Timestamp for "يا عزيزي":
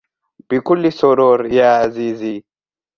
1.53-2.43